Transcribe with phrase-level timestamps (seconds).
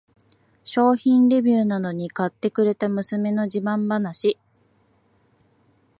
[0.63, 4.39] 商品レビューなのに買ってくれた娘の自慢話